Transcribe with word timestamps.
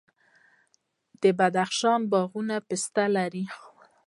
د 1.21 1.23
بدخشان 1.39 2.01
باغونه 2.11 2.55
پستې 2.67 3.05
لري. 3.15 3.45